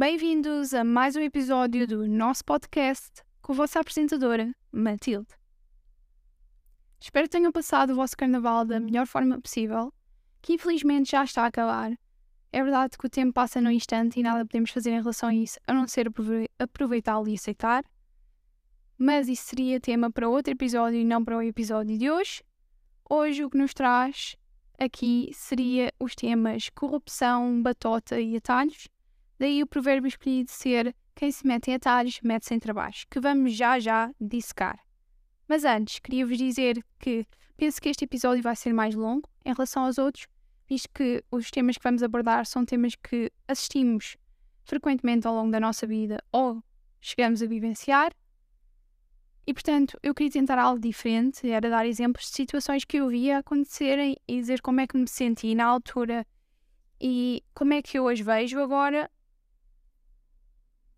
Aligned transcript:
Bem-vindos 0.00 0.72
a 0.72 0.82
mais 0.82 1.14
um 1.14 1.20
episódio 1.20 1.86
do 1.86 2.08
nosso 2.08 2.42
podcast 2.42 3.22
com 3.42 3.52
a 3.52 3.56
vossa 3.56 3.80
apresentadora, 3.80 4.50
Matilde. 4.72 5.28
Espero 6.98 7.26
que 7.26 7.32
tenham 7.32 7.52
passado 7.52 7.90
o 7.90 7.96
vosso 7.96 8.16
carnaval 8.16 8.64
da 8.64 8.80
melhor 8.80 9.06
forma 9.06 9.38
possível, 9.38 9.92
que 10.40 10.54
infelizmente 10.54 11.10
já 11.10 11.22
está 11.22 11.42
a 11.42 11.48
acabar. 11.48 11.92
É 12.50 12.62
verdade 12.62 12.96
que 12.96 13.06
o 13.06 13.10
tempo 13.10 13.34
passa 13.34 13.60
num 13.60 13.70
instante 13.70 14.18
e 14.18 14.22
nada 14.22 14.46
podemos 14.46 14.70
fazer 14.70 14.88
em 14.88 15.00
relação 15.02 15.28
a 15.28 15.34
isso, 15.34 15.60
a 15.66 15.74
não 15.74 15.86
ser 15.86 16.10
aproveitá-lo 16.58 17.28
e 17.28 17.34
aceitar. 17.34 17.84
Mas 18.96 19.28
isso 19.28 19.48
seria 19.48 19.78
tema 19.78 20.10
para 20.10 20.30
outro 20.30 20.50
episódio 20.50 20.98
e 20.98 21.04
não 21.04 21.22
para 21.22 21.36
o 21.36 21.42
episódio 21.42 21.98
de 21.98 22.10
hoje. 22.10 22.42
Hoje 23.06 23.44
o 23.44 23.50
que 23.50 23.58
nos 23.58 23.74
traz 23.74 24.34
aqui 24.78 25.30
seria 25.34 25.92
os 26.00 26.14
temas 26.14 26.70
corrupção, 26.70 27.60
batota 27.60 28.18
e 28.18 28.34
atalhos 28.34 28.88
Daí 29.40 29.62
o 29.62 29.66
provérbio 29.66 30.06
escolhido 30.06 30.50
ser 30.50 30.94
quem 31.14 31.32
se 31.32 31.46
mete 31.46 31.70
em 31.70 31.74
atalhos, 31.74 32.20
mete-se 32.22 32.54
em 32.54 32.58
trabalhos, 32.58 33.06
que 33.10 33.18
vamos 33.18 33.54
já 33.54 33.80
já 33.80 34.12
dissecar. 34.20 34.78
Mas 35.48 35.64
antes, 35.64 35.98
queria-vos 35.98 36.36
dizer 36.36 36.84
que 36.98 37.26
penso 37.56 37.80
que 37.80 37.88
este 37.88 38.04
episódio 38.04 38.42
vai 38.42 38.54
ser 38.54 38.74
mais 38.74 38.94
longo 38.94 39.26
em 39.42 39.54
relação 39.54 39.86
aos 39.86 39.96
outros, 39.96 40.26
visto 40.68 40.90
que 40.92 41.24
os 41.30 41.50
temas 41.50 41.78
que 41.78 41.82
vamos 41.82 42.02
abordar 42.02 42.44
são 42.44 42.66
temas 42.66 42.94
que 42.94 43.32
assistimos 43.48 44.18
frequentemente 44.62 45.26
ao 45.26 45.34
longo 45.34 45.50
da 45.50 45.58
nossa 45.58 45.86
vida 45.86 46.22
ou 46.30 46.62
chegamos 47.00 47.42
a 47.42 47.46
vivenciar. 47.46 48.12
E 49.46 49.54
portanto, 49.54 49.98
eu 50.02 50.14
queria 50.14 50.32
tentar 50.32 50.58
algo 50.58 50.78
diferente, 50.78 51.50
era 51.50 51.70
dar 51.70 51.86
exemplos 51.86 52.26
de 52.26 52.32
situações 52.32 52.84
que 52.84 52.98
eu 52.98 53.08
via 53.08 53.38
acontecerem 53.38 54.18
e 54.28 54.38
dizer 54.38 54.60
como 54.60 54.80
é 54.80 54.86
que 54.86 54.98
me 54.98 55.08
senti 55.08 55.54
na 55.54 55.64
altura 55.64 56.26
e 57.00 57.42
como 57.54 57.72
é 57.72 57.80
que 57.80 57.98
eu 57.98 58.06
as 58.06 58.20
vejo 58.20 58.60
agora 58.60 59.10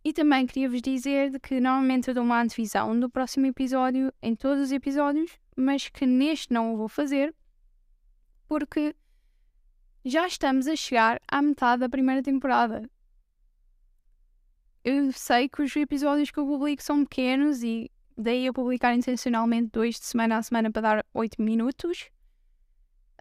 e 0.05 0.13
também 0.13 0.47
queria 0.47 0.69
vos 0.69 0.83
dizer 0.83 1.39
que 1.41 1.61
normalmente 1.61 2.09
eu 2.09 2.15
dou 2.15 2.25
uma 2.25 2.41
antevisão 2.41 2.99
do 2.99 3.09
próximo 3.09 3.47
episódio 3.47 4.13
em 4.21 4.35
todos 4.35 4.65
os 4.65 4.73
episódios, 4.73 5.39
mas 5.57 5.89
que 5.89 6.05
neste 6.07 6.53
não 6.53 6.75
o 6.75 6.77
vou 6.77 6.89
fazer 6.89 7.35
porque 8.49 8.95
já 10.05 10.27
estamos 10.27 10.67
a 10.67 10.77
chegar 10.77 11.21
à 11.27 11.41
metade 11.41 11.81
da 11.81 11.89
primeira 11.89 12.23
temporada. 12.23 12.83
Eu 14.85 15.13
sei 15.13 15.49
que 15.49 15.63
os 15.63 15.75
episódios 15.77 16.31
que 16.31 16.39
eu 16.39 16.47
publico 16.47 16.83
são 16.83 17.05
pequenos 17.05 17.63
e 17.63 17.91
daí 18.15 18.45
eu 18.45 18.53
publicar 18.53 18.95
intencionalmente 18.95 19.71
dois 19.73 19.99
de 19.99 20.05
semana 20.05 20.37
a 20.37 20.43
semana 20.43 20.71
para 20.71 20.83
dar 20.83 21.07
8 21.15 21.41
minutos. 21.41 22.11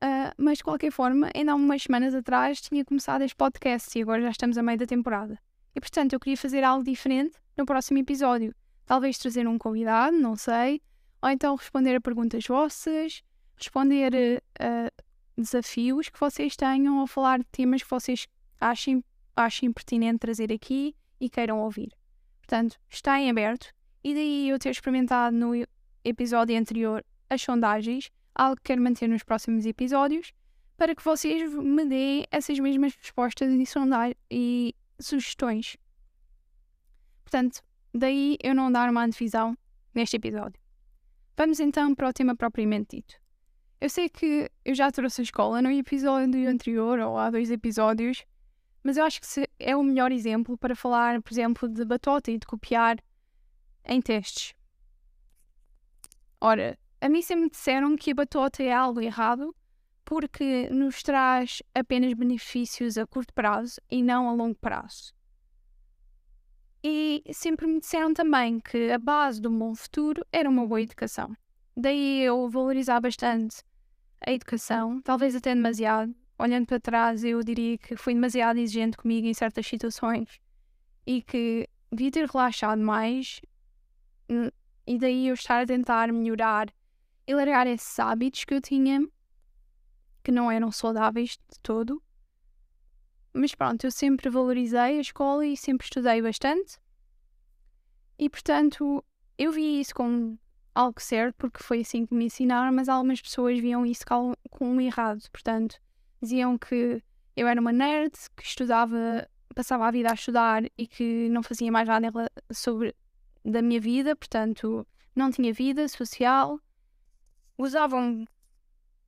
Uh, 0.03 0.33
mas 0.35 0.57
de 0.57 0.63
qualquer 0.63 0.91
forma, 0.91 1.29
ainda 1.35 1.51
há 1.51 1.55
umas 1.55 1.83
semanas 1.83 2.15
atrás 2.15 2.59
tinha 2.59 2.83
começado 2.83 3.21
este 3.21 3.35
podcast 3.35 3.97
e 3.97 4.01
agora 4.01 4.23
já 4.23 4.31
estamos 4.31 4.57
a 4.57 4.63
meio 4.63 4.79
da 4.79 4.87
temporada. 4.87 5.39
E 5.75 5.79
portanto 5.79 6.13
eu 6.13 6.19
queria 6.19 6.37
fazer 6.37 6.63
algo 6.63 6.83
diferente 6.83 7.37
no 7.57 7.65
próximo 7.65 7.99
episódio. 7.99 8.53
Talvez 8.85 9.17
trazer 9.17 9.47
um 9.47 9.57
convidado, 9.57 10.17
não 10.17 10.35
sei. 10.35 10.81
Ou 11.21 11.29
então 11.29 11.55
responder 11.55 11.95
a 11.95 12.01
perguntas 12.01 12.43
vossas, 12.45 13.23
responder 13.55 14.41
a, 14.59 14.91
desafios 15.37 16.09
que 16.09 16.19
vocês 16.19 16.55
tenham 16.55 16.99
ou 16.99 17.07
falar 17.07 17.39
de 17.39 17.45
temas 17.51 17.83
que 17.83 17.89
vocês 17.89 18.27
achem, 18.59 19.03
achem 19.35 19.71
pertinente 19.71 20.19
trazer 20.19 20.51
aqui 20.51 20.95
e 21.19 21.29
queiram 21.29 21.59
ouvir. 21.59 21.91
Portanto, 22.39 22.77
está 22.89 23.19
em 23.19 23.29
aberto. 23.29 23.71
E 24.03 24.13
daí 24.13 24.49
eu 24.49 24.57
ter 24.57 24.71
experimentado 24.71 25.35
no 25.35 25.53
episódio 26.03 26.57
anterior 26.57 27.05
as 27.29 27.41
sondagens, 27.41 28.09
algo 28.33 28.57
que 28.57 28.63
quero 28.63 28.81
manter 28.81 29.07
nos 29.07 29.23
próximos 29.23 29.65
episódios, 29.65 30.33
para 30.75 30.95
que 30.95 31.03
vocês 31.03 31.53
me 31.53 31.85
deem 31.85 32.25
essas 32.31 32.59
mesmas 32.59 32.95
respostas 32.95 33.53
e, 33.53 33.65
sondagem, 33.65 34.15
e 34.29 34.75
sugestões. 35.05 35.77
Portanto, 37.23 37.61
daí 37.93 38.37
eu 38.43 38.53
não 38.53 38.71
dar 38.71 38.89
uma 38.89 39.03
antevisão 39.03 39.57
neste 39.93 40.17
episódio. 40.17 40.59
Vamos 41.37 41.59
então 41.59 41.95
para 41.95 42.09
o 42.09 42.13
tema 42.13 42.35
propriamente 42.35 42.97
dito. 42.97 43.15
Eu 43.79 43.89
sei 43.89 44.09
que 44.09 44.49
eu 44.63 44.75
já 44.75 44.91
trouxe 44.91 45.21
a 45.21 45.23
escola 45.23 45.61
no 45.61 45.71
episódio 45.71 46.47
anterior 46.47 46.99
ou 46.99 47.17
há 47.17 47.31
dois 47.31 47.49
episódios, 47.49 48.23
mas 48.83 48.97
eu 48.97 49.03
acho 49.03 49.19
que 49.21 49.49
é 49.59 49.75
o 49.75 49.83
melhor 49.83 50.11
exemplo 50.11 50.57
para 50.57 50.75
falar, 50.75 51.21
por 51.21 51.33
exemplo, 51.33 51.67
de 51.67 51.83
batota 51.83 52.29
e 52.29 52.37
de 52.37 52.45
copiar 52.45 52.97
em 53.85 53.99
testes. 54.01 54.53
Ora, 56.39 56.77
a 56.99 57.09
mim 57.09 57.21
sempre 57.21 57.49
disseram 57.49 57.95
que 57.95 58.11
a 58.11 58.15
batota 58.15 58.61
é 58.61 58.71
algo 58.71 59.01
errado 59.01 59.55
porque 60.11 60.67
nos 60.69 61.01
traz 61.01 61.63
apenas 61.73 62.13
benefícios 62.13 62.97
a 62.97 63.07
curto 63.07 63.33
prazo 63.33 63.79
e 63.89 64.03
não 64.03 64.27
a 64.27 64.33
longo 64.33 64.57
prazo. 64.59 65.13
E 66.83 67.23
sempre 67.31 67.65
me 67.65 67.79
disseram 67.79 68.13
também 68.13 68.59
que 68.59 68.91
a 68.91 68.97
base 68.97 69.39
do 69.41 69.49
bom 69.49 69.73
futuro 69.73 70.21
era 70.29 70.49
uma 70.49 70.67
boa 70.67 70.81
educação. 70.81 71.33
Daí 71.77 72.23
eu 72.23 72.49
valorizar 72.49 72.99
bastante 72.99 73.63
a 74.19 74.33
educação, 74.33 75.01
talvez 75.01 75.33
até 75.33 75.55
demasiado. 75.55 76.13
Olhando 76.37 76.65
para 76.65 76.81
trás, 76.81 77.23
eu 77.23 77.41
diria 77.41 77.77
que 77.77 77.95
fui 77.95 78.13
demasiado 78.13 78.59
exigente 78.59 78.97
comigo 78.97 79.25
em 79.27 79.33
certas 79.33 79.65
situações 79.65 80.41
e 81.07 81.21
que 81.21 81.69
devia 81.89 82.11
ter 82.11 82.29
relaxado 82.29 82.81
mais. 82.81 83.39
Hum, 84.29 84.49
e 84.85 84.99
daí 84.99 85.29
eu 85.29 85.35
estar 85.35 85.61
a 85.61 85.65
tentar 85.65 86.11
melhorar 86.11 86.67
e 87.25 87.33
largar 87.33 87.65
esses 87.65 87.97
hábitos 87.97 88.43
que 88.43 88.55
eu 88.55 88.59
tinha 88.59 89.07
que 90.23 90.31
não 90.31 90.51
eram 90.51 90.71
saudáveis 90.71 91.31
de 91.31 91.59
todo. 91.61 92.01
Mas 93.33 93.55
pronto, 93.55 93.85
eu 93.85 93.91
sempre 93.91 94.29
valorizei 94.29 94.97
a 94.97 95.01
escola 95.01 95.45
e 95.45 95.55
sempre 95.55 95.85
estudei 95.85 96.21
bastante. 96.21 96.77
E 98.19 98.29
portanto, 98.29 99.03
eu 99.37 99.51
vi 99.51 99.79
isso 99.79 99.95
como 99.95 100.37
algo 100.75 101.01
certo, 101.01 101.35
porque 101.37 101.63
foi 101.63 101.81
assim 101.81 102.05
que 102.05 102.13
me 102.13 102.25
ensinaram, 102.25 102.71
mas 102.71 102.89
algumas 102.89 103.21
pessoas 103.21 103.59
viam 103.59 103.85
isso 103.85 104.03
como 104.49 104.81
errado. 104.81 105.21
Portanto, 105.31 105.79
diziam 106.21 106.57
que 106.57 107.01
eu 107.35 107.47
era 107.47 107.59
uma 107.59 107.71
nerd, 107.71 108.13
que 108.35 108.43
estudava, 108.43 109.27
passava 109.55 109.87
a 109.87 109.91
vida 109.91 110.11
a 110.11 110.13
estudar 110.13 110.63
e 110.77 110.87
que 110.87 111.29
não 111.29 111.41
fazia 111.41 111.71
mais 111.71 111.87
nada 111.87 112.31
sobre 112.51 112.95
da 113.43 113.61
minha 113.61 113.79
vida, 113.79 114.15
portanto, 114.15 114.85
não 115.15 115.31
tinha 115.31 115.53
vida 115.53 115.87
social. 115.87 116.59
Usavam 117.57 118.25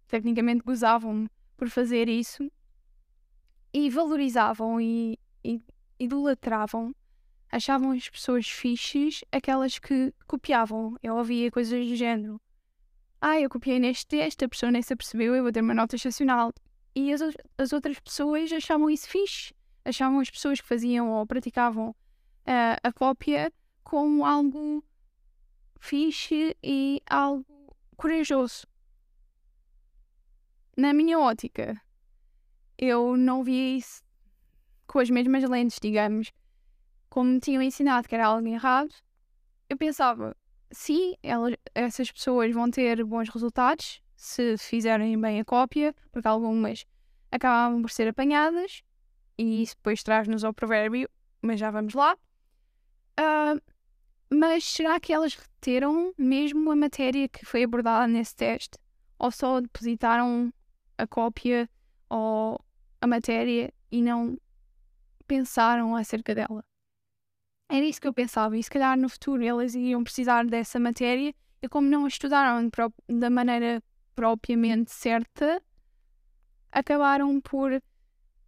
tecnicamente 0.08 0.64
gozavam 0.64 1.28
por 1.58 1.70
fazer 1.70 2.10
isso 2.10 2.52
e 3.74 3.90
valorizavam 3.90 4.80
e, 4.80 5.18
e 5.44 5.62
idolatravam, 6.00 6.94
achavam 7.52 7.92
as 7.92 8.10
pessoas 8.10 8.48
fixes 8.48 9.24
aquelas 9.32 9.80
que 9.80 10.14
copiavam. 10.28 10.98
Eu 11.02 11.16
ouvia 11.16 11.50
coisas 11.50 11.88
do 11.88 11.96
género. 11.96 12.40
Ah, 13.20 13.40
eu 13.40 13.50
copiei 13.50 13.80
neste 13.80 14.06
texto, 14.06 14.44
a 14.44 14.50
pessoa 14.50 14.72
nem 14.72 14.82
se 14.82 14.94
apercebeu, 14.94 15.34
eu 15.34 15.44
vou 15.44 15.52
ter 15.52 15.62
uma 15.62 15.74
nota 15.74 15.96
excepcional. 15.96 16.54
E 16.96 17.12
as, 17.12 17.22
as 17.58 17.74
outras 17.74 18.00
pessoas 18.00 18.52
achavam 18.52 18.90
isso 18.90 19.08
fixe. 19.08 19.54
Achavam 19.86 20.20
as 20.20 20.30
pessoas 20.30 20.62
que 20.62 20.68
faziam 20.68 21.10
ou 21.10 21.26
praticavam 21.26 21.90
uh, 21.90 22.78
a 22.84 22.92
cópia 22.94 23.52
como 23.84 24.26
algo 24.26 24.84
fixe 25.80 26.56
e 26.62 27.02
algo 27.06 27.46
corajoso 27.98 28.68
na 30.76 30.94
minha 30.94 31.20
ótica, 31.20 31.80
eu 32.78 33.16
não 33.16 33.44
via 33.44 33.78
isso 33.78 34.02
com 34.88 35.00
as 35.00 35.10
mesmas 35.10 35.44
lentes, 35.44 35.80
digamos. 35.82 36.32
Como 37.10 37.30
me 37.30 37.40
tinham 37.40 37.62
ensinado 37.62 38.08
que 38.08 38.16
era 38.16 38.28
algo 38.28 38.48
errado, 38.48 38.94
eu 39.70 39.78
pensava, 39.78 40.36
sim, 40.72 41.16
elas, 41.22 41.56
essas 41.76 42.12
pessoas 42.12 42.54
vão 42.54 42.70
ter 42.70 43.04
bons 43.04 43.30
resultados 43.30 44.02
se 44.16 44.58
fizerem 44.58 45.20
bem 45.20 45.40
a 45.40 45.46
cópia, 45.46 45.94
porque 46.12 46.28
algumas 46.28 46.86
acabavam 47.32 47.82
por 47.82 47.92
ser 47.92 48.08
apanhadas, 48.08 48.84
e 49.38 49.64
isso 49.64 49.76
depois 49.76 50.02
traz-nos 50.04 50.44
ao 50.44 50.54
provérbio, 50.54 51.10
mas 51.42 51.60
já 51.60 51.70
vamos 51.72 51.94
lá. 51.94 52.18
Uh, 53.20 53.62
mas 54.34 54.64
será 54.64 55.00
que 55.00 55.14
elas 55.14 55.36
reteram 55.36 56.14
mesmo 56.18 56.72
a 56.72 56.76
matéria 56.76 57.28
que 57.28 57.46
foi 57.46 57.64
abordada 57.64 58.08
nesse 58.08 58.36
teste? 58.36 58.78
Ou 59.20 59.32
só 59.32 59.62
depositaram 59.62 60.54
a 60.98 61.08
cópia 61.08 61.70
ou 62.10 62.60
a 63.02 63.08
matéria 63.08 63.74
e 63.92 64.02
não 64.02 64.38
pensaram 65.28 65.96
acerca 65.96 66.34
dela. 66.36 66.64
Era 67.70 67.86
isso 67.86 68.00
que 68.00 68.08
eu 68.08 68.14
pensava, 68.14 68.58
e 68.58 68.64
se 68.64 68.70
calhar 68.70 68.98
no 68.98 69.10
futuro 69.10 69.44
eles 69.44 69.74
iriam 69.74 70.04
precisar 70.04 70.46
dessa 70.46 70.80
matéria 70.80 71.34
e 71.62 71.70
como 71.70 71.88
não 71.88 72.06
a 72.06 72.08
estudaram 72.08 72.70
da 73.08 73.30
maneira 73.30 73.82
propriamente 74.14 74.92
certa, 74.92 75.62
acabaram 76.72 77.40
por 77.42 77.82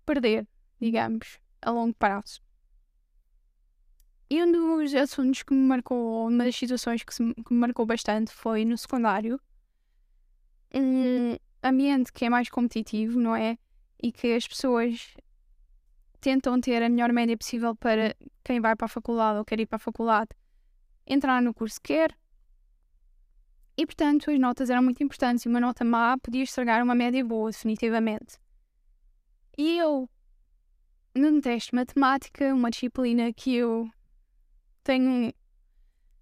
perder, 0.06 0.48
digamos, 0.80 1.40
a 1.62 1.72
longo 1.72 1.96
prazo. 1.96 2.42
E 4.30 4.44
um 4.44 4.52
dos 4.52 4.94
assuntos 4.94 5.44
que 5.44 5.54
me 5.54 5.68
marcou, 5.68 6.28
uma 6.28 6.44
das 6.44 6.56
situações 6.56 7.04
que, 7.04 7.14
se, 7.14 7.34
que 7.34 7.54
me 7.54 7.60
marcou 7.60 7.86
bastante 7.86 8.32
foi 8.32 8.66
no 8.66 8.78
secundário. 8.78 9.40
Ambiente 11.68 12.14
que 12.14 12.26
é 12.26 12.30
mais 12.30 12.48
competitivo, 12.48 13.20
não 13.20 13.36
é? 13.36 13.58
E 14.02 14.12
que 14.12 14.34
as 14.34 14.48
pessoas 14.48 15.18
tentam 16.22 16.62
ter 16.62 16.84
a 16.84 16.90
melhor 16.90 17.12
média 17.12 17.36
possível 17.36 17.76
para 17.76 18.16
quem 18.44 18.62
vai 18.62 18.76
para 18.76 18.86
a 18.86 18.90
faculdade 18.90 19.40
ou 19.40 19.46
quer 19.46 19.60
ir 19.60 19.66
para 19.66 19.78
a 19.78 19.80
faculdade 19.80 20.30
entrar 21.08 21.42
no 21.42 21.56
curso 21.56 21.82
que 21.82 21.94
quer. 21.94 22.16
E 23.76 23.86
portanto, 23.86 24.30
as 24.30 24.40
notas 24.40 24.70
eram 24.70 24.84
muito 24.84 25.04
importantes 25.04 25.44
e 25.44 25.50
uma 25.50 25.60
nota 25.60 25.84
má 25.84 26.16
podia 26.20 26.44
estragar 26.44 26.84
uma 26.84 26.94
média 26.94 27.26
boa, 27.26 27.50
definitivamente. 27.50 28.38
E 29.58 29.80
eu, 29.80 30.08
num 31.16 31.42
teste 31.42 31.72
de 31.72 31.78
matemática, 31.78 32.54
uma 32.54 32.70
disciplina 32.70 33.34
que 33.34 33.56
eu 33.56 33.90
tenho 34.84 35.34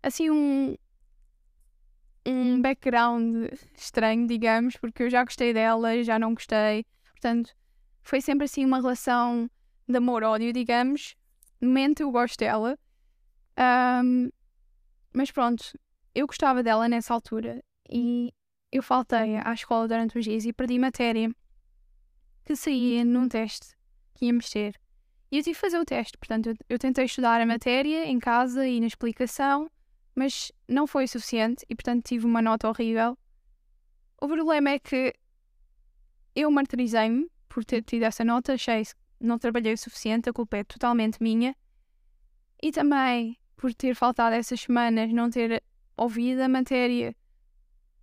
assim 0.01 0.30
um, 0.30 0.75
um 2.25 2.62
background 2.62 3.48
estranho, 3.75 4.28
digamos, 4.28 4.78
porque 4.78 5.04
eu 5.04 5.10
já 5.10 5.24
gostei 5.24 5.54
dela, 5.54 6.04
já 6.04 6.18
não 6.18 6.34
gostei. 6.34 6.86
Portanto, 7.12 7.54
foi 8.02 8.22
sempre 8.22 8.46
assim 8.46 8.66
uma 8.66 8.78
relação 8.78 9.50
de 9.88 9.98
amor-ódio, 9.98 10.54
digamos. 10.54 11.16
No 11.60 11.68
momento 11.70 12.02
eu 12.02 12.12
gosto 12.12 12.38
dela. 12.40 12.78
Um, 14.04 14.30
mas 15.14 15.31
pronto, 15.31 15.78
eu 16.16 16.25
gostava 16.28 16.64
dela 16.64 16.88
nessa 16.90 17.14
altura 17.14 17.64
e 17.90 18.34
eu 18.72 18.81
faltei 18.81 19.38
à 19.38 19.54
escola 19.54 19.88
durante 19.88 20.18
os 20.18 20.25
dias 20.25 20.46
e 20.46 20.54
perdi 20.54 20.80
matéria 20.80 21.30
que 22.44 22.56
saía 22.56 23.06
num 23.06 23.28
teste 23.30 23.75
que 24.16 24.25
íamos 24.25 24.50
ter. 24.50 24.80
E 25.31 25.38
eu 25.38 25.44
tive 25.44 25.56
que 25.56 25.62
fazer 25.62 25.80
o 25.80 25.86
teste, 25.86 26.18
portanto, 26.18 26.48
eu, 26.48 26.56
eu 26.70 26.80
tentei 26.80 27.06
estudar 27.06 27.40
a 27.42 27.46
matéria 27.46 28.06
em 28.06 28.20
casa 28.20 28.68
e 28.68 28.80
na 28.80 28.88
explicação, 28.88 29.70
mas 30.15 30.51
não 30.68 30.86
foi 30.86 31.07
suficiente 31.07 31.65
e, 31.69 31.75
portanto, 31.75 32.04
tive 32.06 32.25
uma 32.25 32.42
nota 32.42 32.69
horrível. 32.69 33.18
O 34.21 34.27
problema 34.27 34.71
é 34.71 34.80
que 34.80 35.13
eu 36.36 36.50
martirizei-me 36.50 37.30
por 37.50 37.63
ter 37.63 37.83
tido 37.83 38.04
essa 38.04 38.24
nota, 38.24 38.54
achei 38.54 38.83
que 38.83 38.94
não 39.19 39.38
trabalhei 39.38 39.74
o 39.74 39.77
suficiente, 39.77 40.30
a 40.30 40.33
culpa 40.33 40.57
é 40.57 40.63
totalmente 40.63 41.21
minha. 41.21 41.56
E 42.62 42.71
também 42.71 43.38
por 43.56 43.74
ter 43.74 43.95
faltado 43.95 44.36
essas 44.36 44.62
semanas, 44.62 45.12
não 45.13 45.30
ter 45.30 45.63
ouvido 45.95 46.42
a 46.42 46.50
matéria, 46.50 47.15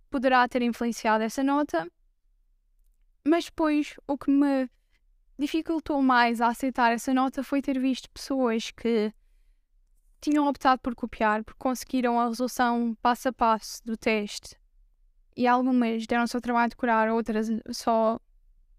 poderá 0.09 0.47
ter 0.47 0.61
influenciado 0.61 1.23
essa 1.23 1.43
nota. 1.43 1.87
Mas 3.25 3.45
depois 3.45 3.95
o 4.07 4.17
que 4.17 4.31
me 4.31 4.69
dificultou 5.37 6.01
mais 6.01 6.41
a 6.41 6.47
aceitar 6.47 6.91
essa 6.91 7.13
nota 7.13 7.43
foi 7.43 7.61
ter 7.61 7.79
visto 7.79 8.09
pessoas 8.09 8.71
que 8.71 9.13
tinham 10.21 10.47
optado 10.47 10.79
por 10.81 10.95
copiar, 10.95 11.43
porque 11.43 11.59
conseguiram 11.59 12.19
a 12.19 12.27
resolução 12.27 12.95
passo 13.01 13.29
a 13.29 13.33
passo 13.33 13.83
do 13.83 13.97
teste. 13.97 14.55
E 15.35 15.47
algumas 15.47 16.05
deram 16.05 16.23
o 16.23 16.27
seu 16.27 16.39
trabalho 16.39 16.69
de 16.69 16.75
curar, 16.75 17.09
outras 17.09 17.47
só 17.71 18.19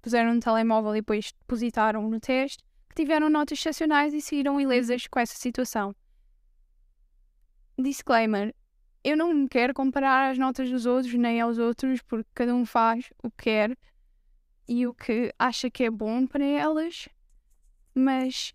puseram 0.00 0.34
no 0.34 0.40
telemóvel 0.40 0.94
e 0.94 1.00
depois 1.00 1.32
depositaram 1.32 2.08
no 2.08 2.20
teste, 2.20 2.62
que 2.88 2.94
tiveram 2.94 3.28
notas 3.28 3.58
excepcionais 3.58 4.14
e 4.14 4.20
saíram 4.20 4.60
ilesas 4.60 5.06
com 5.06 5.18
essa 5.18 5.36
situação. 5.36 5.94
Disclaimer: 7.78 8.54
eu 9.02 9.16
não 9.16 9.48
quero 9.48 9.74
comparar 9.74 10.30
as 10.30 10.38
notas 10.38 10.70
dos 10.70 10.86
outros 10.86 11.14
nem 11.14 11.40
aos 11.40 11.58
outros, 11.58 12.00
porque 12.02 12.28
cada 12.34 12.54
um 12.54 12.64
faz 12.64 13.10
o 13.22 13.30
que 13.30 13.44
quer 13.44 13.76
e 14.68 14.86
o 14.86 14.94
que 14.94 15.34
acha 15.38 15.68
que 15.68 15.84
é 15.84 15.90
bom 15.90 16.26
para 16.26 16.44
elas, 16.44 17.08
mas 17.94 18.52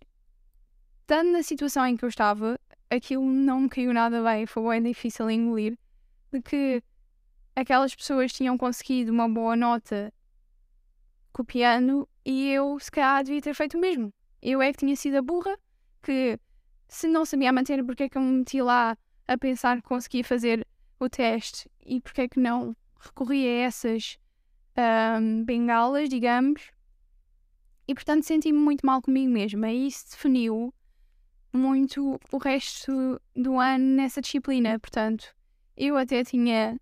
estando 1.00 1.32
na 1.32 1.42
situação 1.42 1.86
em 1.86 1.96
que 1.96 2.04
eu 2.04 2.08
estava, 2.08 2.58
aquilo 2.90 3.24
não 3.24 3.62
me 3.62 3.68
caiu 3.68 3.92
nada 3.92 4.22
bem, 4.22 4.46
foi 4.46 4.62
bem 4.70 4.90
difícil 4.90 5.30
engolir, 5.30 5.78
de 6.32 6.40
que 6.40 6.82
aquelas 7.54 7.94
pessoas 7.94 8.32
tinham 8.32 8.56
conseguido 8.56 9.12
uma 9.12 9.28
boa 9.28 9.56
nota 9.56 10.12
copiando 11.32 12.08
e 12.24 12.50
eu 12.50 12.78
se 12.78 12.90
calhar 12.90 13.22
devia 13.24 13.42
ter 13.42 13.54
feito 13.54 13.76
o 13.76 13.80
mesmo. 13.80 14.12
Eu 14.40 14.62
é 14.62 14.72
que 14.72 14.78
tinha 14.78 14.94
sido 14.96 15.16
a 15.16 15.22
burra, 15.22 15.58
que 16.02 16.38
se 16.88 17.08
não 17.08 17.24
sabia 17.24 17.52
manter, 17.52 17.84
porque 17.84 18.04
é 18.04 18.08
que 18.08 18.16
eu 18.16 18.22
me 18.22 18.38
meti 18.38 18.62
lá 18.62 18.96
a 19.26 19.36
pensar 19.36 19.76
que 19.76 19.88
conseguia 19.88 20.24
fazer 20.24 20.66
o 20.98 21.08
teste 21.08 21.70
e 21.84 22.00
porque 22.00 22.22
é 22.22 22.28
que 22.28 22.40
não 22.40 22.74
recorri 22.98 23.46
a 23.46 23.66
essas 23.66 24.18
um, 25.20 25.44
bengalas, 25.44 26.08
digamos. 26.08 26.70
E 27.86 27.94
portanto 27.94 28.24
senti-me 28.24 28.58
muito 28.58 28.84
mal 28.84 29.00
comigo 29.00 29.30
mesma 29.30 29.70
e 29.70 29.86
isso 29.86 30.10
definiu 30.10 30.74
muito 31.52 32.20
o 32.32 32.38
resto 32.38 33.20
do 33.34 33.58
ano 33.58 33.96
nessa 33.96 34.20
disciplina. 34.20 34.78
Portanto, 34.78 35.34
eu 35.76 35.96
até 35.96 36.24
tinha 36.24 36.78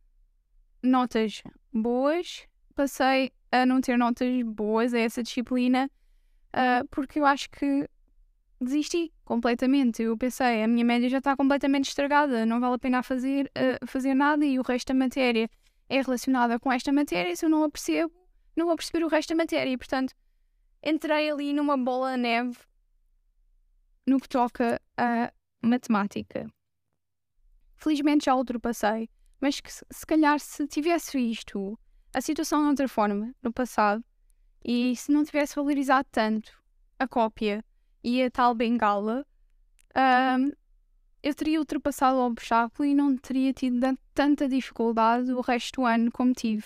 notas 0.83 1.43
boas, 1.73 2.47
passei 2.75 3.33
a 3.53 3.65
não 3.65 3.81
ter 3.81 3.97
notas 3.97 4.43
boas 4.43 4.93
a 4.95 4.99
essa 4.99 5.23
disciplina 5.23 5.91
uh, 6.57 6.87
porque 6.91 7.21
eu 7.21 7.27
acho 7.27 7.51
que 7.51 7.89
desisti 8.61 9.13
completamente. 9.25 10.03
Eu 10.03 10.17
pensei, 10.17 10.63
a 10.63 10.69
minha 10.69 10.85
média 10.85 11.09
já 11.09 11.19
está 11.19 11.37
completamente 11.37 11.89
estragada, 11.89 12.47
não 12.47 12.61
vale 12.61 12.75
a 12.75 12.79
pena 12.79 13.03
fazer, 13.03 13.51
uh, 13.57 13.87
fazer 13.87 14.15
nada 14.15 14.45
e 14.45 14.59
o 14.59 14.63
resto 14.63 14.89
da 14.89 14.95
matéria 14.95 15.49
é 15.89 16.01
relacionada 16.01 16.59
com 16.59 16.73
esta 16.73 16.93
matéria. 16.93 17.35
Se 17.37 17.45
eu 17.45 17.51
não 17.51 17.63
a 17.63 17.71
percebo, 17.71 18.13
não 18.57 18.67
vou 18.67 18.77
perceber 18.77 19.05
o 19.05 19.09
resto 19.09 19.31
da 19.31 19.37
matéria. 19.37 19.71
E, 19.71 19.77
portanto, 19.77 20.15
entrei 20.83 21.31
ali 21.31 21.53
numa 21.53 21.77
bola 21.77 22.17
neve 22.17 22.57
no 24.07 24.21
que 24.21 24.29
toca 24.29 24.81
a 24.97 25.33
matemática. 25.61 26.47
Felizmente 27.77 28.27
já 28.27 28.35
ultrapassei, 28.35 29.09
mas 29.41 29.61
que, 29.61 29.71
se 29.71 30.07
calhar 30.07 30.39
se 30.41 30.67
tivesse 30.67 31.17
visto 31.17 31.79
a 32.15 32.21
situação 32.21 32.63
de 32.63 32.69
outra 32.69 32.89
forma 32.89 33.35
no 33.43 33.53
passado 33.53 34.03
e 34.65 34.97
se 34.97 35.13
não 35.13 35.25
tivesse 35.25 35.55
valorizado 35.55 36.09
tanto 36.11 36.53
a 36.99 37.07
cópia 37.07 37.65
e 38.03 38.23
a 38.23 38.31
tal 38.31 38.55
bengala, 38.55 39.27
um, 39.95 40.51
eu 41.23 41.35
teria 41.35 41.59
ultrapassado 41.59 42.19
o 42.19 42.27
obstáculo 42.27 42.89
e 42.89 42.95
não 42.95 43.17
teria 43.17 43.53
tido 43.53 43.81
tanta 44.15 44.49
dificuldade 44.49 45.33
o 45.33 45.41
resto 45.41 45.81
do 45.81 45.87
ano 45.87 46.11
como 46.11 46.33
tive. 46.33 46.65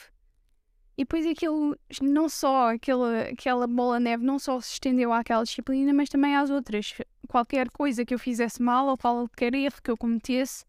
E 1.01 1.03
depois 1.03 1.27
aquilo, 1.27 1.75
não 2.03 2.29
só 2.29 2.75
aquela, 2.75 3.23
aquela 3.23 3.67
bola 3.67 3.99
neve, 3.99 4.23
não 4.23 4.39
só 4.39 4.61
se 4.61 4.75
estendeu 4.75 5.15
àquela 5.15 5.43
disciplina, 5.43 5.95
mas 5.95 6.11
também 6.11 6.37
às 6.37 6.51
outras. 6.51 6.93
Qualquer 7.27 7.71
coisa 7.71 8.05
que 8.05 8.13
eu 8.13 8.19
fizesse 8.19 8.61
mal 8.61 8.87
ou 8.87 8.99
qualquer 8.99 9.55
erro 9.55 9.81
que 9.83 9.91
eu 9.91 9.97
cometesse, 9.97 10.63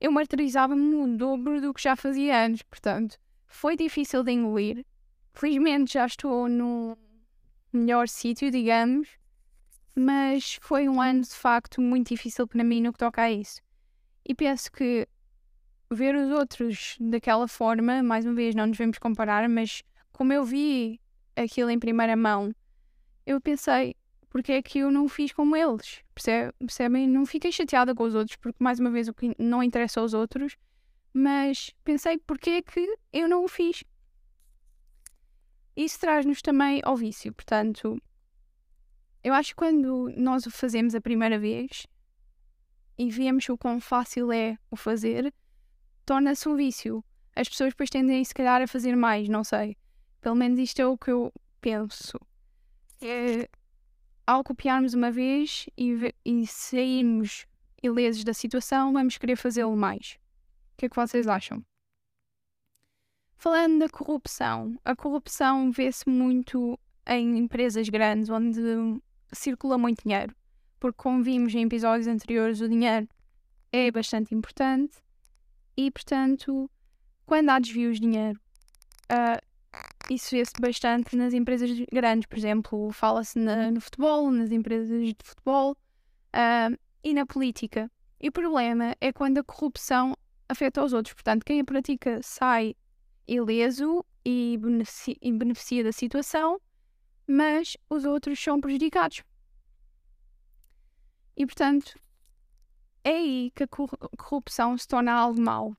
eu 0.00 0.12
martirizava-me 0.12 0.94
o 0.94 1.16
dobro 1.16 1.60
do 1.60 1.74
que 1.74 1.82
já 1.82 1.96
fazia 1.96 2.46
antes. 2.46 2.62
Portanto, 2.62 3.18
foi 3.48 3.76
difícil 3.76 4.22
de 4.22 4.30
engolir. 4.30 4.86
Felizmente 5.34 5.94
já 5.94 6.06
estou 6.06 6.48
no 6.48 6.96
melhor 7.72 8.06
sítio, 8.06 8.52
digamos, 8.52 9.08
mas 9.92 10.56
foi 10.62 10.88
um 10.88 11.02
ano 11.02 11.22
de 11.22 11.34
facto 11.34 11.80
muito 11.80 12.10
difícil 12.10 12.46
para 12.46 12.62
mim 12.62 12.80
no 12.80 12.92
que 12.92 12.98
toca 13.00 13.22
a 13.22 13.32
isso. 13.32 13.60
E 14.24 14.36
penso 14.36 14.70
que 14.70 15.08
ver 15.90 16.14
os 16.14 16.30
outros 16.30 16.96
daquela 17.00 17.48
forma, 17.48 18.02
mais 18.02 18.26
uma 18.26 18.34
vez, 18.34 18.54
não 18.54 18.66
nos 18.66 18.76
devemos 18.76 18.98
comparar, 18.98 19.48
mas 19.48 19.82
como 20.12 20.32
eu 20.32 20.44
vi 20.44 21.00
aquilo 21.34 21.70
em 21.70 21.78
primeira 21.78 22.16
mão, 22.16 22.54
eu 23.24 23.40
pensei, 23.40 23.94
porque 24.28 24.52
é 24.52 24.62
que 24.62 24.80
eu 24.80 24.90
não 24.90 25.08
fiz 25.08 25.32
como 25.32 25.56
eles? 25.56 26.02
Percebem? 26.14 27.08
Não 27.08 27.24
fiquei 27.24 27.52
chateada 27.52 27.94
com 27.94 28.04
os 28.04 28.14
outros, 28.14 28.36
porque 28.36 28.62
mais 28.62 28.78
uma 28.78 28.90
vez 28.90 29.08
o 29.08 29.14
que 29.14 29.34
não 29.38 29.62
interessa 29.62 30.00
aos 30.00 30.12
outros, 30.14 30.56
mas 31.12 31.70
pensei, 31.84 32.18
porque 32.18 32.50
é 32.50 32.62
que 32.62 32.96
eu 33.12 33.28
não 33.28 33.44
o 33.44 33.48
fiz? 33.48 33.82
Isso 35.76 35.98
traz-nos 36.00 36.42
também 36.42 36.80
ao 36.84 36.96
vício, 36.96 37.32
portanto, 37.32 38.02
eu 39.22 39.32
acho 39.32 39.50
que 39.50 39.56
quando 39.56 40.12
nós 40.16 40.44
o 40.46 40.50
fazemos 40.50 40.94
a 40.94 41.00
primeira 41.00 41.38
vez 41.38 41.86
e 42.98 43.10
vemos 43.10 43.48
o 43.48 43.56
quão 43.56 43.80
fácil 43.80 44.32
é 44.32 44.58
o 44.70 44.76
fazer, 44.76 45.32
torna-se 46.08 46.48
um 46.48 46.56
vício. 46.56 47.04
As 47.36 47.50
pessoas 47.50 47.74
depois 47.74 47.90
tendem, 47.90 48.24
se 48.24 48.32
calhar, 48.32 48.62
a 48.62 48.66
fazer 48.66 48.96
mais, 48.96 49.28
não 49.28 49.44
sei. 49.44 49.76
Pelo 50.22 50.34
menos 50.34 50.58
isto 50.58 50.80
é 50.80 50.86
o 50.86 50.96
que 50.96 51.10
eu 51.10 51.30
penso. 51.60 52.18
É, 53.02 53.46
ao 54.26 54.42
copiarmos 54.42 54.94
uma 54.94 55.10
vez 55.10 55.66
e, 55.76 56.14
e 56.24 56.46
sairmos 56.46 57.46
ilesos 57.82 58.24
da 58.24 58.32
situação, 58.32 58.90
vamos 58.94 59.18
querer 59.18 59.36
fazê-lo 59.36 59.76
mais. 59.76 60.18
O 60.72 60.78
que 60.78 60.86
é 60.86 60.88
que 60.88 60.96
vocês 60.96 61.28
acham? 61.28 61.62
Falando 63.36 63.80
da 63.80 63.88
corrupção, 63.90 64.80
a 64.86 64.96
corrupção 64.96 65.70
vê-se 65.70 66.08
muito 66.08 66.80
em 67.06 67.36
empresas 67.36 67.86
grandes 67.90 68.30
onde 68.30 68.60
circula 69.30 69.76
muito 69.76 70.02
dinheiro, 70.04 70.34
porque, 70.80 70.96
como 70.96 71.22
vimos 71.22 71.54
em 71.54 71.64
episódios 71.64 72.08
anteriores, 72.08 72.62
o 72.62 72.68
dinheiro 72.68 73.06
é 73.70 73.90
bastante 73.90 74.34
importante 74.34 74.96
e, 75.78 75.92
portanto, 75.92 76.68
quando 77.24 77.50
há 77.50 77.58
desvios 77.60 78.00
de 78.00 78.08
dinheiro, 78.08 78.40
uh, 79.12 79.40
isso 80.12 80.30
vê-se 80.32 80.54
bastante 80.60 81.14
nas 81.14 81.32
empresas 81.32 81.70
grandes, 81.92 82.26
por 82.26 82.36
exemplo, 82.36 82.90
fala-se 82.90 83.38
no 83.38 83.80
futebol, 83.80 84.28
nas 84.32 84.50
empresas 84.50 85.06
de 85.06 85.16
futebol 85.22 85.76
uh, 86.34 86.76
e 87.04 87.14
na 87.14 87.24
política. 87.24 87.88
E 88.20 88.28
o 88.28 88.32
problema 88.32 88.96
é 89.00 89.12
quando 89.12 89.38
a 89.38 89.44
corrupção 89.44 90.16
afeta 90.48 90.82
os 90.82 90.92
outros. 90.92 91.14
Portanto, 91.14 91.44
quem 91.44 91.60
a 91.60 91.64
pratica 91.64 92.18
sai 92.24 92.74
ileso 93.28 94.04
e 94.24 94.58
beneficia, 94.60 95.16
e 95.22 95.32
beneficia 95.32 95.84
da 95.84 95.92
situação, 95.92 96.60
mas 97.24 97.76
os 97.88 98.04
outros 98.04 98.42
são 98.42 98.60
prejudicados. 98.60 99.22
E 101.36 101.46
portanto, 101.46 101.94
é 103.08 103.16
aí 103.16 103.50
que 103.54 103.64
a 103.64 103.68
corrupção 104.16 104.76
se 104.76 104.86
torna 104.86 105.12
algo 105.12 105.40
mau, 105.40 105.74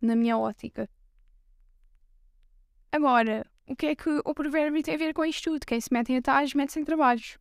na 0.00 0.16
minha 0.16 0.36
ótica. 0.36 0.90
Agora, 2.90 3.46
o 3.68 3.76
que 3.76 3.86
é 3.86 3.94
que 3.94 4.10
o 4.24 4.34
provérbio 4.34 4.82
tem 4.82 4.94
a 4.94 4.98
ver 4.98 5.14
com 5.14 5.24
isto 5.24 5.50
tudo? 5.50 5.64
Quem 5.64 5.80
se 5.80 5.92
mete 5.92 6.12
em 6.12 6.16
atalhos, 6.16 6.54
mete-se 6.54 6.80
em 6.80 6.84
trabalhos. 6.84 7.38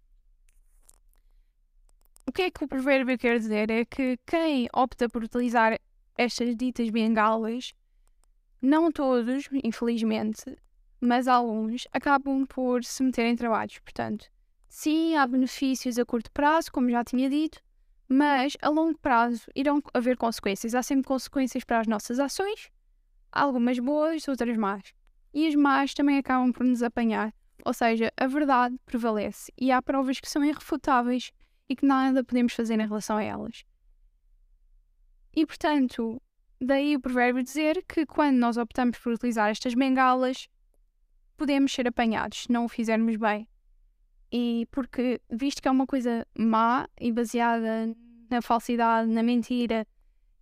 O 2.27 2.32
que 2.32 2.44
é 2.44 2.51
que 2.51 2.63
o 2.63 2.67
provérbio 2.67 3.17
quer 3.17 3.39
dizer? 3.39 3.72
É 3.72 3.84
que 3.86 4.17
quem 4.27 4.67
opta 4.74 5.10
por 5.10 5.24
utilizar 5.24 5.79
estas 6.17 6.55
ditas 6.55 6.89
bengalas, 6.89 7.74
não 8.62 8.91
todos, 8.91 9.50
infelizmente, 9.63 10.58
mas 11.00 11.27
alguns, 11.27 11.88
acabam 11.91 12.46
por 12.46 12.84
se 12.84 13.01
meter 13.01 13.25
em 13.25 13.36
trabalhos. 13.36 13.79
Portanto, 13.79 14.29
sim, 14.67 15.15
há 15.15 15.25
benefícios 15.25 15.98
a 15.98 16.05
curto 16.05 16.32
prazo, 16.32 16.72
como 16.72 16.91
já 16.91 17.03
tinha 17.03 17.29
dito, 17.29 17.64
mas 18.07 18.55
a 18.62 18.69
longo 18.69 18.97
prazo 19.00 19.43
irão 19.55 19.81
haver 19.93 20.17
consequências. 20.17 20.75
Há 20.75 20.83
sempre 20.83 21.07
consequências 21.07 21.63
para 21.63 21.79
as 21.79 21.88
nossas 21.88 22.19
ações, 22.19 22.69
algumas 23.31 23.79
boas, 23.79 24.27
outras 24.27 24.57
más. 24.57 24.93
E 25.33 25.47
as 25.47 25.55
más 25.55 25.93
também 25.93 26.17
acabam 26.17 26.51
por 26.51 26.65
nos 26.65 26.81
apanhar. 26.81 27.33
Ou 27.65 27.74
seja, 27.74 28.12
a 28.15 28.27
verdade 28.27 28.77
prevalece 28.85 29.51
e 29.59 29.71
há 29.71 29.81
provas 29.81 30.19
que 30.19 30.29
são 30.29 30.43
irrefutáveis 30.45 31.31
e 31.67 31.75
que 31.75 31.85
nada 31.85 32.24
podemos 32.24 32.53
fazer 32.53 32.79
em 32.79 32.88
relação 32.88 33.17
a 33.17 33.24
elas. 33.24 33.65
E 35.35 35.45
portanto, 35.45 36.21
daí 36.62 36.95
o 36.95 37.00
provérbio 37.00 37.43
dizer 37.43 37.83
que 37.88 38.05
quando 38.05 38.38
nós 38.38 38.55
optamos 38.55 38.97
por 39.00 39.13
utilizar 39.13 39.50
estas 39.50 39.74
bengalas, 39.74 40.47
podemos 41.35 41.74
ser 41.74 41.88
apanhados 41.88 42.43
se 42.43 42.51
não 42.51 42.65
o 42.65 42.69
fizermos 42.69 43.15
bem. 43.17 43.47
E 44.32 44.67
porque, 44.72 45.22
visto 45.29 45.62
que 45.62 45.67
é 45.67 45.72
uma 45.72 45.86
coisa 45.86 46.27
má 46.38 46.88
e 47.00 47.12
baseada 47.12 47.96
na 48.29 48.41
falsidade, 48.41 49.10
na 49.10 49.24
mentira 49.24 49.88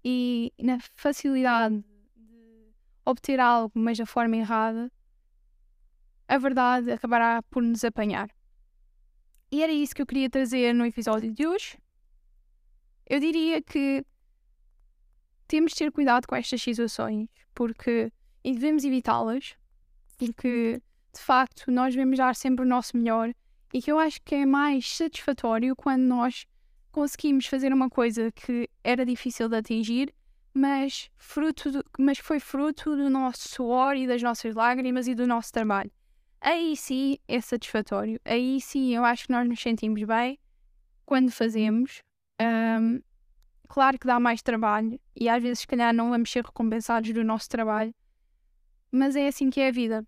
e 0.04 0.52
na 0.60 0.80
facilidade 0.80 1.84
de 2.16 2.74
obter 3.06 3.40
algo, 3.40 3.72
mas 3.76 3.98
da 3.98 4.06
forma 4.06 4.38
errada, 4.38 4.92
a 6.28 6.38
verdade 6.38 6.92
acabará 6.92 7.44
por 7.44 7.62
nos 7.62 7.84
apanhar. 7.84 8.30
E 9.52 9.62
era 9.62 9.72
isso 9.72 9.94
que 9.94 10.02
eu 10.02 10.06
queria 10.06 10.30
trazer 10.30 10.74
no 10.74 10.86
episódio 10.86 11.32
de 11.32 11.46
hoje. 11.46 11.78
Eu 13.06 13.20
diria 13.20 13.62
que 13.62 14.04
temos 15.48 15.74
de 15.74 15.78
ter 15.78 15.92
cuidado 15.92 16.26
com 16.26 16.36
estas 16.36 16.62
situações, 16.62 17.30
porque 17.54 18.12
e 18.44 18.54
devemos 18.54 18.84
evitá-las, 18.84 19.56
porque 20.18 20.82
de 21.14 21.20
facto 21.20 21.72
nós 21.72 21.94
devemos 21.94 22.18
dar 22.18 22.36
sempre 22.36 22.66
o 22.66 22.68
nosso 22.68 22.98
melhor 22.98 23.34
e 23.74 23.82
que 23.82 23.92
eu 23.92 24.00
acho 24.00 24.22
que 24.22 24.36
é 24.36 24.46
mais 24.46 24.96
satisfatório 24.96 25.76
quando 25.76 26.04
nós 26.04 26.46
conseguimos 26.92 27.48
fazer 27.48 27.74
uma 27.74 27.90
coisa 27.90 28.32
que 28.32 28.70
era 28.84 29.06
difícil 29.06 29.50
de 29.50 29.56
atingir, 29.56 30.14
mas, 30.54 31.10
fruto 31.18 31.72
do, 31.72 31.84
mas 31.98 32.20
foi 32.20 32.40
fruto 32.40 32.96
do 32.96 33.10
nosso 33.10 33.50
suor 33.50 33.96
e 33.96 34.06
das 34.06 34.22
nossas 34.22 34.54
lágrimas 34.54 35.08
e 35.08 35.16
do 35.16 35.26
nosso 35.26 35.52
trabalho 35.52 35.92
aí 36.44 36.76
sim 36.76 37.18
é 37.28 37.40
satisfatório. 37.40 38.20
Aí 38.26 38.60
sim 38.60 38.94
eu 38.94 39.04
acho 39.06 39.26
que 39.26 39.32
nós 39.32 39.48
nos 39.48 39.62
sentimos 39.62 40.04
bem 40.04 40.38
quando 41.06 41.32
fazemos. 41.32 42.04
Um, 42.42 43.02
claro 43.70 43.98
que 43.98 44.06
dá 44.06 44.20
mais 44.20 44.42
trabalho 44.42 45.00
e 45.16 45.30
às 45.30 45.42
vezes, 45.42 45.60
se 45.60 45.68
calhar, 45.68 45.94
não 45.94 46.10
vamos 46.10 46.30
ser 46.30 46.44
recompensados 46.44 47.12
do 47.14 47.24
nosso 47.24 47.50
trabalho, 47.50 47.96
mas 48.92 49.16
é 49.16 49.28
assim 49.28 49.50
que 49.50 49.62
é 49.62 49.70
a 49.70 49.72
vida. 49.72 50.06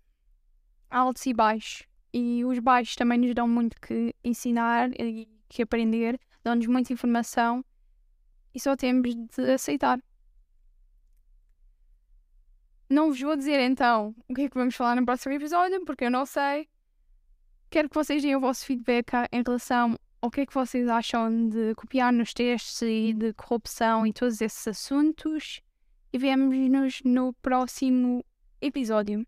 Altos 0.90 1.24
e 1.26 1.32
baixos. 1.32 1.86
E 2.18 2.42
os 2.46 2.58
baixos 2.60 2.96
também 2.96 3.18
nos 3.18 3.34
dão 3.34 3.46
muito 3.46 3.78
que 3.78 4.14
ensinar 4.24 4.88
e 4.98 5.28
que 5.50 5.60
aprender, 5.60 6.18
dão-nos 6.42 6.66
muita 6.66 6.90
informação 6.90 7.62
e 8.54 8.58
só 8.58 8.74
temos 8.74 9.14
de 9.14 9.52
aceitar. 9.52 10.00
Não 12.88 13.08
vos 13.08 13.20
vou 13.20 13.36
dizer 13.36 13.60
então 13.60 14.16
o 14.26 14.32
que 14.32 14.40
é 14.40 14.48
que 14.48 14.56
vamos 14.56 14.74
falar 14.74 14.96
no 14.96 15.04
próximo 15.04 15.34
episódio, 15.34 15.84
porque 15.84 16.06
eu 16.06 16.10
não 16.10 16.24
sei. 16.24 16.66
Quero 17.68 17.90
que 17.90 17.94
vocês 17.94 18.22
deem 18.22 18.34
o 18.34 18.40
vosso 18.40 18.64
feedback 18.64 19.12
em 19.30 19.42
relação 19.44 19.98
ao 20.22 20.30
que 20.30 20.40
é 20.40 20.46
que 20.46 20.54
vocês 20.54 20.88
acham 20.88 21.50
de 21.50 21.74
copiar 21.74 22.14
nos 22.14 22.32
testes 22.32 22.80
e 22.80 23.12
de 23.12 23.34
corrupção 23.34 24.06
e 24.06 24.12
todos 24.14 24.40
esses 24.40 24.66
assuntos. 24.66 25.60
E 26.14 26.16
vemos-nos 26.16 27.02
no 27.04 27.34
próximo 27.34 28.24
episódio. 28.62 29.26